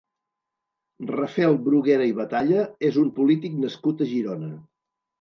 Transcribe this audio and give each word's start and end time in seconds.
Rafel 1.11 1.59
Bruguera 1.69 2.09
i 2.13 2.17
Batalla 2.23 2.65
és 2.91 3.01
un 3.05 3.15
polític 3.21 3.63
nascut 3.63 4.07
a 4.09 4.13
Girona. 4.19 4.55